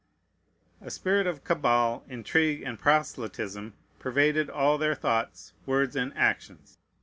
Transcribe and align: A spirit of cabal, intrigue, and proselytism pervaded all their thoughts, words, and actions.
A 0.81 0.89
spirit 0.89 1.27
of 1.27 1.43
cabal, 1.43 2.03
intrigue, 2.09 2.63
and 2.63 2.79
proselytism 2.79 3.75
pervaded 3.99 4.49
all 4.49 4.79
their 4.79 4.95
thoughts, 4.95 5.53
words, 5.67 5.95
and 5.95 6.11
actions. 6.17 6.79